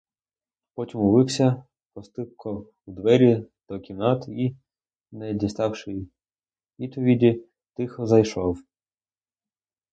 Потім 0.73 0.99
умився, 0.99 1.63
постукав 1.93 2.69
у 2.85 2.91
двері 2.91 3.47
до 3.69 3.79
кімнат 3.79 4.25
і, 4.27 4.55
не 5.11 5.33
діставши 5.33 6.07
відповіді, 6.79 7.43
тихо 7.73 8.05
зайшов. 8.07 8.63